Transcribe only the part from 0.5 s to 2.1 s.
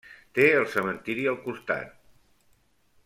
el cementiri al costat.